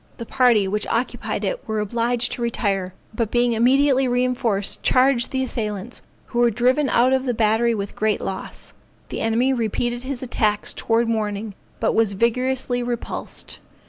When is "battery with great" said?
7.35-8.19